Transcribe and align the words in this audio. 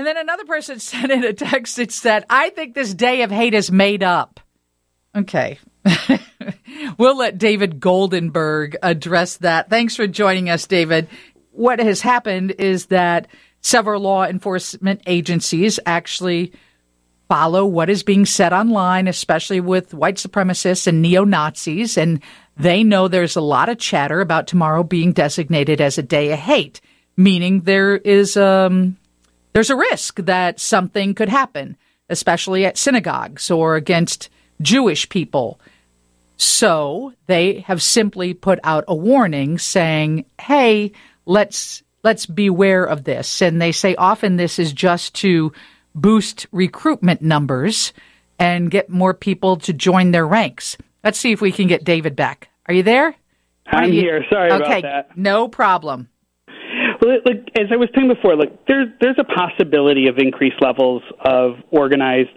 And 0.00 0.06
then 0.06 0.16
another 0.16 0.46
person 0.46 0.78
sent 0.78 1.12
in 1.12 1.24
a 1.24 1.34
text 1.34 1.76
that 1.76 1.92
said, 1.92 2.24
I 2.30 2.48
think 2.48 2.74
this 2.74 2.94
day 2.94 3.20
of 3.20 3.30
hate 3.30 3.52
is 3.52 3.70
made 3.70 4.02
up. 4.02 4.40
Okay. 5.14 5.58
we'll 6.98 7.18
let 7.18 7.36
David 7.36 7.80
Goldenberg 7.80 8.76
address 8.82 9.36
that. 9.38 9.68
Thanks 9.68 9.96
for 9.96 10.06
joining 10.06 10.48
us, 10.48 10.66
David. 10.66 11.06
What 11.50 11.80
has 11.80 12.00
happened 12.00 12.52
is 12.52 12.86
that 12.86 13.26
several 13.60 14.00
law 14.00 14.24
enforcement 14.24 15.02
agencies 15.04 15.78
actually 15.84 16.54
follow 17.28 17.66
what 17.66 17.90
is 17.90 18.02
being 18.02 18.24
said 18.24 18.54
online, 18.54 19.06
especially 19.06 19.60
with 19.60 19.92
white 19.92 20.16
supremacists 20.16 20.86
and 20.86 21.02
neo 21.02 21.24
Nazis. 21.24 21.98
And 21.98 22.22
they 22.56 22.84
know 22.84 23.06
there's 23.06 23.36
a 23.36 23.42
lot 23.42 23.68
of 23.68 23.76
chatter 23.76 24.22
about 24.22 24.46
tomorrow 24.46 24.82
being 24.82 25.12
designated 25.12 25.78
as 25.78 25.98
a 25.98 26.02
day 26.02 26.32
of 26.32 26.38
hate, 26.38 26.80
meaning 27.18 27.60
there 27.60 27.98
is 27.98 28.38
um, 28.38 28.96
there's 29.52 29.70
a 29.70 29.76
risk 29.76 30.16
that 30.16 30.60
something 30.60 31.14
could 31.14 31.28
happen, 31.28 31.76
especially 32.08 32.64
at 32.64 32.78
synagogues 32.78 33.50
or 33.50 33.76
against 33.76 34.28
Jewish 34.60 35.08
people. 35.08 35.60
So 36.36 37.12
they 37.26 37.60
have 37.60 37.82
simply 37.82 38.32
put 38.34 38.58
out 38.64 38.84
a 38.88 38.94
warning 38.94 39.58
saying, 39.58 40.24
"Hey, 40.40 40.92
let's 41.26 41.82
let's 42.02 42.26
beware 42.26 42.84
of 42.84 43.04
this." 43.04 43.42
And 43.42 43.60
they 43.60 43.72
say 43.72 43.94
often 43.96 44.36
this 44.36 44.58
is 44.58 44.72
just 44.72 45.14
to 45.16 45.52
boost 45.94 46.46
recruitment 46.52 47.20
numbers 47.20 47.92
and 48.38 48.70
get 48.70 48.88
more 48.88 49.12
people 49.12 49.56
to 49.56 49.72
join 49.72 50.12
their 50.12 50.26
ranks. 50.26 50.78
Let's 51.04 51.18
see 51.18 51.32
if 51.32 51.40
we 51.40 51.52
can 51.52 51.66
get 51.66 51.84
David 51.84 52.16
back. 52.16 52.48
Are 52.66 52.74
you 52.74 52.82
there? 52.82 53.14
I'm 53.66 53.92
you? 53.92 54.00
here. 54.00 54.24
Sorry 54.30 54.50
okay, 54.50 54.78
about 54.78 54.82
that. 54.82 55.18
No 55.18 55.48
problem. 55.48 56.08
Well, 57.00 57.16
look, 57.24 57.36
as 57.58 57.66
I 57.72 57.76
was 57.76 57.88
saying 57.94 58.08
before, 58.08 58.36
look, 58.36 58.66
there's 58.66 58.88
there's 59.00 59.18
a 59.18 59.24
possibility 59.24 60.06
of 60.08 60.18
increased 60.18 60.60
levels 60.60 61.02
of 61.20 61.54
organized 61.70 62.30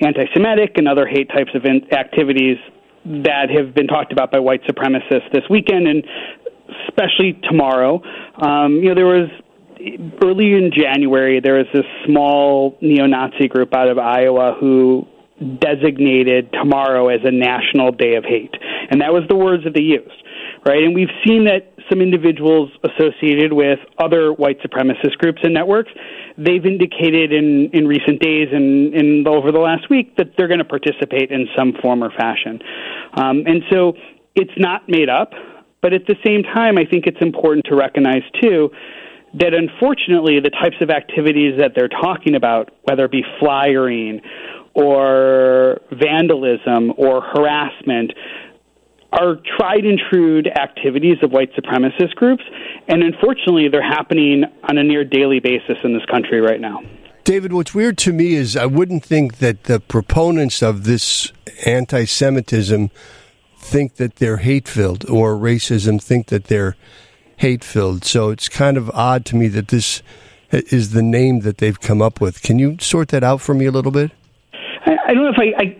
anti-Semitic 0.00 0.76
and 0.76 0.88
other 0.88 1.06
hate 1.06 1.28
types 1.28 1.50
of 1.54 1.64
in- 1.64 1.92
activities 1.92 2.58
that 3.04 3.48
have 3.50 3.74
been 3.74 3.86
talked 3.86 4.12
about 4.12 4.30
by 4.30 4.38
white 4.38 4.62
supremacists 4.64 5.32
this 5.32 5.44
weekend, 5.48 5.88
and 5.88 6.04
especially 6.88 7.40
tomorrow. 7.48 8.02
Um, 8.40 8.74
you 8.76 8.90
know, 8.90 8.94
there 8.94 9.06
was 9.06 9.30
early 10.22 10.52
in 10.52 10.70
January 10.76 11.40
there 11.40 11.54
was 11.54 11.66
this 11.72 11.86
small 12.04 12.76
neo-Nazi 12.82 13.48
group 13.48 13.74
out 13.74 13.88
of 13.88 13.98
Iowa 13.98 14.54
who 14.60 15.06
designated 15.58 16.52
tomorrow 16.52 17.08
as 17.08 17.20
a 17.24 17.30
national 17.30 17.92
day 17.92 18.16
of 18.16 18.24
hate, 18.24 18.54
and 18.90 19.00
that 19.00 19.14
was 19.14 19.22
the 19.30 19.36
words 19.36 19.64
that 19.64 19.72
they 19.72 19.80
used 19.80 20.12
right? 20.66 20.82
And 20.82 20.94
we've 20.94 21.12
seen 21.26 21.44
that 21.44 21.69
some 21.90 22.00
individuals 22.00 22.70
associated 22.84 23.52
with 23.52 23.78
other 23.98 24.32
white 24.32 24.58
supremacist 24.60 25.18
groups 25.18 25.40
and 25.42 25.52
networks, 25.52 25.90
they've 26.38 26.64
indicated 26.64 27.32
in, 27.32 27.70
in 27.72 27.86
recent 27.86 28.20
days 28.20 28.48
and, 28.52 29.26
over 29.26 29.52
the 29.52 29.58
last 29.58 29.90
week 29.90 30.16
that 30.16 30.28
they're 30.36 30.48
going 30.48 30.58
to 30.58 30.64
participate 30.64 31.30
in 31.30 31.46
some 31.56 31.74
form 31.82 32.02
or 32.02 32.10
fashion. 32.10 32.60
Um, 33.14 33.44
and 33.46 33.62
so 33.70 33.92
it's 34.34 34.52
not 34.56 34.88
made 34.88 35.08
up, 35.08 35.32
but 35.82 35.92
at 35.92 36.06
the 36.06 36.16
same 36.24 36.42
time, 36.42 36.78
I 36.78 36.84
think 36.84 37.06
it's 37.06 37.20
important 37.20 37.66
to 37.66 37.76
recognize 37.76 38.22
too 38.40 38.70
that 39.34 39.54
unfortunately 39.54 40.40
the 40.40 40.50
types 40.50 40.76
of 40.80 40.90
activities 40.90 41.58
that 41.58 41.72
they're 41.76 41.88
talking 41.88 42.34
about, 42.34 42.70
whether 42.82 43.04
it 43.04 43.12
be 43.12 43.24
flyering 43.38 44.20
or 44.74 45.80
vandalism 45.92 46.92
or 46.96 47.20
harassment, 47.20 48.12
are 49.12 49.36
tried 49.58 49.84
and 49.84 50.00
true 50.10 50.42
activities 50.58 51.16
of 51.22 51.32
white 51.32 51.52
supremacist 51.54 52.14
groups, 52.14 52.44
and 52.88 53.02
unfortunately, 53.02 53.68
they're 53.68 53.82
happening 53.82 54.44
on 54.68 54.78
a 54.78 54.84
near 54.84 55.04
daily 55.04 55.40
basis 55.40 55.76
in 55.82 55.92
this 55.92 56.04
country 56.10 56.40
right 56.40 56.60
now. 56.60 56.80
David, 57.24 57.52
what's 57.52 57.74
weird 57.74 57.98
to 57.98 58.12
me 58.12 58.34
is 58.34 58.56
I 58.56 58.66
wouldn't 58.66 59.04
think 59.04 59.38
that 59.38 59.64
the 59.64 59.80
proponents 59.80 60.62
of 60.62 60.84
this 60.84 61.32
anti 61.66 62.04
Semitism 62.04 62.90
think 63.58 63.96
that 63.96 64.16
they're 64.16 64.38
hate 64.38 64.66
filled 64.66 65.08
or 65.08 65.34
racism 65.34 66.02
think 66.02 66.28
that 66.28 66.44
they're 66.44 66.76
hate 67.36 67.62
filled. 67.62 68.04
So 68.04 68.30
it's 68.30 68.48
kind 68.48 68.76
of 68.76 68.90
odd 68.90 69.24
to 69.26 69.36
me 69.36 69.48
that 69.48 69.68
this 69.68 70.02
is 70.50 70.92
the 70.92 71.02
name 71.02 71.40
that 71.40 71.58
they've 71.58 71.78
come 71.78 72.02
up 72.02 72.20
with. 72.20 72.42
Can 72.42 72.58
you 72.58 72.76
sort 72.80 73.08
that 73.08 73.22
out 73.22 73.40
for 73.40 73.54
me 73.54 73.66
a 73.66 73.70
little 73.70 73.92
bit? 73.92 74.12
I, 74.86 74.96
I 75.08 75.14
don't 75.14 75.24
know 75.24 75.30
if 75.30 75.38
I, 75.38 75.62
I 75.62 75.76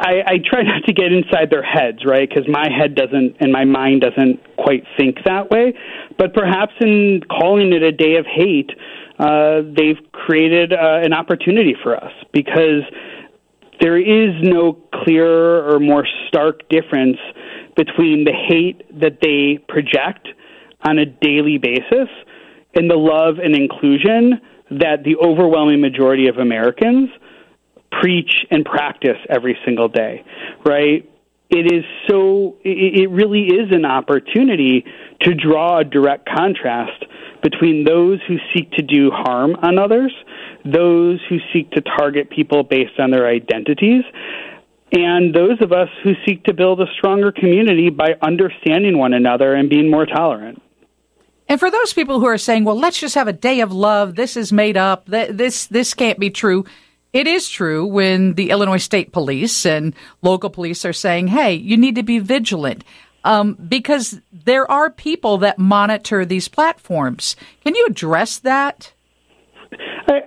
I, 0.00 0.22
I 0.26 0.34
try 0.38 0.62
not 0.62 0.84
to 0.86 0.92
get 0.92 1.12
inside 1.12 1.50
their 1.50 1.62
heads, 1.62 2.04
right? 2.06 2.28
Because 2.28 2.48
my 2.48 2.68
head 2.70 2.94
doesn't 2.94 3.36
and 3.40 3.52
my 3.52 3.64
mind 3.64 4.00
doesn't 4.00 4.40
quite 4.56 4.84
think 4.96 5.18
that 5.26 5.50
way. 5.50 5.74
But 6.18 6.32
perhaps 6.32 6.72
in 6.80 7.20
calling 7.30 7.72
it 7.72 7.82
a 7.82 7.92
day 7.92 8.16
of 8.16 8.24
hate, 8.26 8.70
uh, 9.18 9.60
they've 9.76 10.00
created 10.12 10.72
uh, 10.72 11.00
an 11.04 11.12
opportunity 11.12 11.76
for 11.82 12.02
us 12.02 12.12
because 12.32 12.82
there 13.80 13.98
is 13.98 14.34
no 14.42 14.72
clearer 15.04 15.70
or 15.70 15.78
more 15.78 16.06
stark 16.28 16.66
difference 16.70 17.18
between 17.76 18.24
the 18.24 18.32
hate 18.32 18.82
that 19.00 19.18
they 19.20 19.58
project 19.68 20.28
on 20.82 20.98
a 20.98 21.04
daily 21.04 21.58
basis 21.58 22.08
and 22.74 22.90
the 22.90 22.96
love 22.96 23.36
and 23.42 23.54
inclusion 23.54 24.40
that 24.70 25.02
the 25.04 25.16
overwhelming 25.16 25.80
majority 25.80 26.28
of 26.28 26.38
Americans 26.38 27.10
preach 27.90 28.46
and 28.50 28.64
practice 28.64 29.18
every 29.28 29.58
single 29.64 29.88
day, 29.88 30.24
right? 30.64 31.08
It 31.50 31.72
is 31.72 31.84
so, 32.08 32.56
it 32.62 33.10
really 33.10 33.46
is 33.46 33.72
an 33.72 33.84
opportunity 33.84 34.84
to 35.22 35.34
draw 35.34 35.78
a 35.78 35.84
direct 35.84 36.28
contrast 36.28 37.04
between 37.42 37.84
those 37.84 38.20
who 38.28 38.36
seek 38.54 38.70
to 38.72 38.82
do 38.82 39.10
harm 39.10 39.56
on 39.62 39.78
others, 39.78 40.12
those 40.64 41.20
who 41.28 41.38
seek 41.52 41.70
to 41.72 41.80
target 41.80 42.30
people 42.30 42.62
based 42.62 43.00
on 43.00 43.10
their 43.10 43.26
identities, 43.26 44.04
and 44.92 45.34
those 45.34 45.60
of 45.60 45.72
us 45.72 45.88
who 46.04 46.12
seek 46.26 46.44
to 46.44 46.54
build 46.54 46.80
a 46.80 46.86
stronger 46.98 47.32
community 47.32 47.90
by 47.90 48.14
understanding 48.22 48.98
one 48.98 49.12
another 49.12 49.54
and 49.54 49.68
being 49.68 49.90
more 49.90 50.06
tolerant. 50.06 50.62
And 51.48 51.58
for 51.58 51.70
those 51.70 51.92
people 51.92 52.20
who 52.20 52.26
are 52.26 52.38
saying, 52.38 52.64
"Well, 52.64 52.78
let's 52.78 53.00
just 53.00 53.16
have 53.16 53.26
a 53.26 53.32
day 53.32 53.60
of 53.60 53.72
love. 53.72 54.14
This 54.14 54.36
is 54.36 54.52
made 54.52 54.76
up. 54.76 55.06
This 55.06 55.66
this 55.66 55.94
can't 55.94 56.18
be 56.18 56.30
true." 56.30 56.64
It 57.12 57.26
is 57.26 57.48
true 57.48 57.86
when 57.86 58.34
the 58.34 58.50
Illinois 58.50 58.78
State 58.78 59.12
Police 59.12 59.66
and 59.66 59.94
local 60.22 60.50
police 60.50 60.84
are 60.84 60.92
saying, 60.92 61.28
hey, 61.28 61.54
you 61.54 61.76
need 61.76 61.96
to 61.96 62.02
be 62.02 62.18
vigilant. 62.18 62.84
Um, 63.22 63.54
because 63.54 64.20
there 64.32 64.70
are 64.70 64.90
people 64.90 65.38
that 65.38 65.58
monitor 65.58 66.24
these 66.24 66.48
platforms. 66.48 67.36
Can 67.64 67.74
you 67.74 67.86
address 67.86 68.38
that? 68.38 68.92
I, 70.08 70.22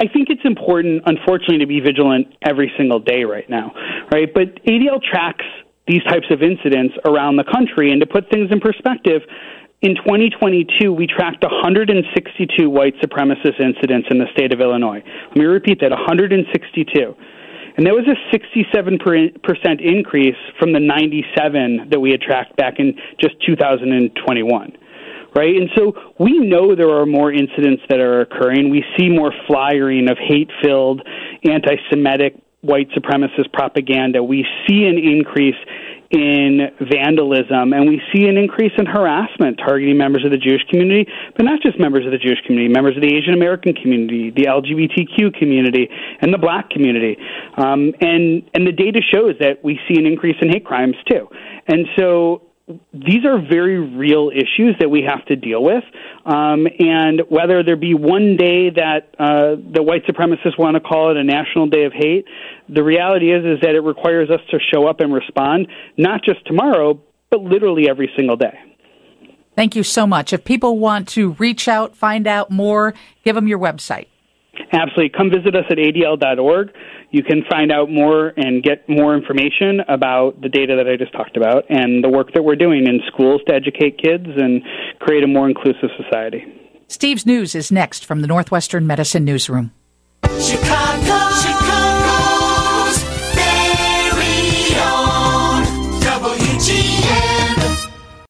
I 0.00 0.06
think 0.12 0.28
it's 0.28 0.44
important, 0.44 1.04
unfortunately, 1.06 1.58
to 1.58 1.66
be 1.66 1.80
vigilant 1.80 2.34
every 2.42 2.70
single 2.76 2.98
day 2.98 3.24
right 3.24 3.48
now, 3.48 3.72
right? 4.12 4.28
But 4.32 4.62
ADL 4.64 5.02
tracks 5.02 5.44
these 5.86 6.02
types 6.04 6.26
of 6.30 6.42
incidents 6.42 6.94
around 7.04 7.36
the 7.36 7.44
country, 7.44 7.92
and 7.92 8.00
to 8.00 8.06
put 8.06 8.28
things 8.28 8.50
in 8.50 8.60
perspective, 8.60 9.22
in 9.82 9.94
2022, 9.94 10.92
we 10.92 11.06
tracked 11.06 11.42
162 11.42 12.70
white 12.70 12.94
supremacist 13.00 13.60
incidents 13.60 14.08
in 14.10 14.18
the 14.18 14.26
state 14.32 14.52
of 14.52 14.60
Illinois. 14.60 15.02
Let 15.28 15.36
me 15.36 15.44
repeat 15.44 15.80
that 15.80 15.90
162. 15.90 17.14
And 17.76 17.86
that 17.86 17.92
was 17.92 18.08
a 18.08 18.16
67% 18.34 19.84
increase 19.84 20.36
from 20.58 20.72
the 20.72 20.80
97 20.80 21.90
that 21.90 22.00
we 22.00 22.10
had 22.10 22.22
tracked 22.22 22.56
back 22.56 22.78
in 22.78 22.94
just 23.20 23.34
2021. 23.46 24.72
Right? 25.34 25.54
And 25.54 25.68
so 25.76 25.92
we 26.18 26.38
know 26.38 26.74
there 26.74 26.96
are 26.96 27.04
more 27.04 27.30
incidents 27.30 27.82
that 27.90 28.00
are 28.00 28.22
occurring. 28.22 28.70
We 28.70 28.82
see 28.96 29.10
more 29.10 29.32
flyering 29.46 30.08
of 30.08 30.16
hate 30.16 30.50
filled, 30.62 31.02
anti 31.44 31.76
Semitic, 31.90 32.40
white 32.62 32.88
supremacist 32.90 33.52
propaganda. 33.52 34.22
We 34.22 34.46
see 34.66 34.84
an 34.84 34.96
increase 34.98 35.56
in 36.10 36.70
vandalism, 36.80 37.72
and 37.72 37.88
we 37.88 38.00
see 38.12 38.26
an 38.28 38.36
increase 38.36 38.72
in 38.78 38.86
harassment 38.86 39.58
targeting 39.58 39.98
members 39.98 40.24
of 40.24 40.30
the 40.30 40.38
Jewish 40.38 40.62
community, 40.70 41.10
but 41.36 41.44
not 41.44 41.60
just 41.62 41.78
members 41.80 42.06
of 42.06 42.12
the 42.12 42.18
Jewish 42.18 42.40
community, 42.46 42.72
members 42.72 42.96
of 42.96 43.02
the 43.02 43.12
Asian 43.12 43.34
American 43.34 43.74
community, 43.74 44.30
the 44.30 44.44
LGBTQ 44.44 45.38
community, 45.38 45.88
and 46.20 46.32
the 46.32 46.38
Black 46.38 46.70
community. 46.70 47.16
Um, 47.56 47.92
and 48.00 48.48
and 48.54 48.66
the 48.66 48.72
data 48.72 49.00
shows 49.02 49.34
that 49.40 49.64
we 49.64 49.80
see 49.88 49.98
an 49.98 50.06
increase 50.06 50.36
in 50.40 50.48
hate 50.48 50.64
crimes 50.64 50.96
too. 51.10 51.28
And 51.66 51.86
so 51.98 52.42
these 52.92 53.24
are 53.24 53.38
very 53.38 53.78
real 53.78 54.30
issues 54.30 54.74
that 54.80 54.90
we 54.90 55.02
have 55.08 55.24
to 55.26 55.36
deal 55.36 55.62
with. 55.62 55.84
Um, 56.24 56.66
and 56.78 57.22
whether 57.28 57.62
there 57.62 57.76
be 57.76 57.94
one 57.94 58.36
day 58.36 58.70
that 58.70 59.14
uh, 59.18 59.54
the 59.72 59.82
white 59.82 60.04
supremacists 60.06 60.58
want 60.58 60.74
to 60.74 60.80
call 60.80 61.10
it 61.10 61.16
a 61.16 61.22
national 61.22 61.68
day 61.68 61.84
of 61.84 61.92
hate, 61.92 62.24
the 62.68 62.82
reality 62.82 63.32
is 63.32 63.44
is 63.44 63.60
that 63.62 63.76
it 63.76 63.80
requires 63.80 64.30
us 64.30 64.40
to 64.50 64.58
show 64.72 64.88
up 64.88 65.00
and 65.00 65.14
respond, 65.14 65.68
not 65.96 66.24
just 66.24 66.44
tomorrow, 66.46 67.00
but 67.30 67.40
literally 67.40 67.88
every 67.88 68.10
single 68.16 68.36
day. 68.36 68.58
Thank 69.54 69.76
you 69.76 69.84
so 69.84 70.06
much. 70.06 70.32
If 70.32 70.44
people 70.44 70.78
want 70.78 71.08
to 71.10 71.32
reach 71.34 71.68
out, 71.68 71.96
find 71.96 72.26
out 72.26 72.50
more, 72.50 72.94
give 73.24 73.36
them 73.36 73.46
your 73.48 73.58
website. 73.58 74.08
Absolutely. 74.72 75.10
Come 75.16 75.30
visit 75.30 75.54
us 75.54 75.64
at 75.70 75.78
adl.org. 75.78 76.72
You 77.10 77.22
can 77.22 77.44
find 77.48 77.70
out 77.70 77.90
more 77.90 78.32
and 78.36 78.62
get 78.62 78.88
more 78.88 79.16
information 79.16 79.80
about 79.88 80.40
the 80.40 80.48
data 80.48 80.74
that 80.76 80.88
I 80.88 80.96
just 80.96 81.12
talked 81.12 81.36
about 81.36 81.64
and 81.68 82.02
the 82.02 82.08
work 82.08 82.32
that 82.34 82.42
we're 82.42 82.56
doing 82.56 82.86
in 82.86 83.00
schools 83.06 83.40
to 83.46 83.54
educate 83.54 83.98
kids 83.98 84.26
and 84.26 84.62
create 84.98 85.22
a 85.22 85.26
more 85.26 85.48
inclusive 85.48 85.90
society. 86.02 86.44
Steve's 86.88 87.24
News 87.26 87.54
is 87.54 87.72
next 87.72 88.04
from 88.04 88.20
the 88.20 88.26
Northwestern 88.26 88.86
Medicine 88.86 89.24
Newsroom. 89.24 89.72
Chicago. 90.40 91.05